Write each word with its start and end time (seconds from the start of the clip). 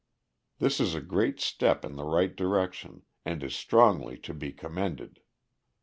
This 0.57 0.79
is 0.79 0.95
a 0.95 0.99
great 0.99 1.39
step 1.39 1.85
in 1.85 1.95
the 1.95 2.05
right 2.05 2.35
direction, 2.35 3.03
and 3.23 3.43
is 3.43 3.53
strongly 3.55 4.17
to 4.21 4.33
be 4.33 4.51
commended. 4.51 5.19